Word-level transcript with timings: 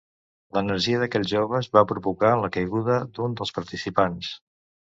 L'energia 0.57 1.01
d'aquells 1.01 1.29
joves 1.33 1.69
va 1.79 1.85
provocar 1.93 2.33
la 2.45 2.51
caiguda 2.57 2.99
d'un 3.19 3.39
dels 3.43 3.55
participants. 3.59 4.33